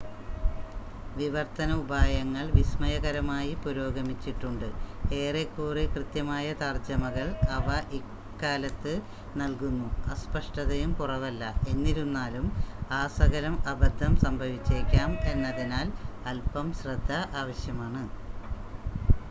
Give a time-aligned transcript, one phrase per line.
[1.15, 4.65] വിവർത്തന ഉപായങ്ങൾ വിസ്മയകരമായി പുരോഗമിച്ചിട്ടുണ്ട്
[5.15, 7.27] ഏറെക്കുറെ കൃത്യമായ തർജ്ജമകൾ
[7.57, 7.67] അവ
[7.97, 8.93] ഇക്കാലത്ത്
[9.35, 11.43] നൽകുന്നു അസ്പഷ്ടതയും കുറവല്ല
[11.67, 12.47] എന്നിരുന്നാലും
[12.99, 15.89] ആസകലം അബദ്ധം സംഭവിച്ചേക്കാം എന്നതിനാൽ
[16.25, 17.11] അൽപം ശ്രദ്ധ
[17.35, 18.03] ആവശ്യമാണ്